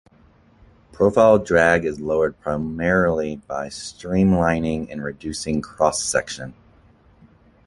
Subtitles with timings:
[0.93, 6.55] Profile drag is lowered primarily by streamlining and reducing cross section.